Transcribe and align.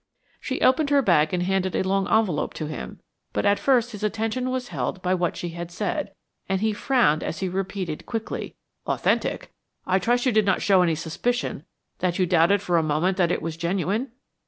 She 0.39 0.61
opened 0.61 0.89
her 0.89 1.03
bag 1.03 1.31
and 1.31 1.43
handed 1.43 1.75
a 1.75 1.83
long 1.83 2.07
envelope 2.09 2.55
to 2.55 2.65
him, 2.65 2.99
but 3.33 3.45
at 3.45 3.59
first 3.59 3.91
his 3.91 4.01
attention 4.01 4.49
was 4.49 4.69
held 4.69 4.99
by 5.03 5.13
what 5.13 5.37
she 5.37 5.49
had 5.49 5.69
said, 5.69 6.11
and 6.49 6.59
he 6.59 6.73
frowned 6.73 7.21
as 7.23 7.37
he 7.37 7.47
repeated 7.47 8.07
quickly: 8.07 8.55
"'Authentic?' 8.87 9.51
I 9.85 9.99
trust 9.99 10.25
you 10.25 10.31
did 10.31 10.43
not 10.43 10.63
show 10.63 10.81
any 10.81 10.95
suspicion 10.95 11.65
that 11.99 12.17
you 12.17 12.25
doubted 12.25 12.63
for 12.63 12.79
a 12.79 12.81
moment 12.81 13.17
that 13.17 13.31
it 13.31 13.43
was 13.43 13.55
genuine?" 13.57 14.11